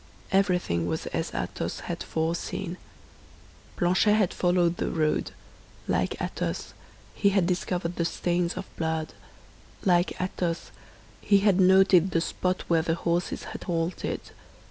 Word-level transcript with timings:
Everything 0.31 0.87
was 0.87 1.05
as 1.05 1.31
Athos 1.31 1.81
had 1.81 2.01
foreseen. 2.01 2.77
Planchet 3.77 4.15
had 4.15 4.33
followed 4.33 4.77
the 4.77 4.89
road; 4.89 5.29
like 5.87 6.19
Athos, 6.19 6.73
he 7.13 7.29
had 7.29 7.45
discovered 7.45 7.97
the 7.97 8.05
stains 8.05 8.57
of 8.57 8.65
blood; 8.77 9.13
like 9.85 10.19
Athos, 10.19 10.71
he 11.21 11.41
had 11.41 11.61
noted 11.61 12.09
the 12.09 12.19
spot 12.21 12.63
where 12.67 12.81
the 12.81 12.95
horses 12.95 13.43
had 13.53 13.65
halted. 13.65 14.21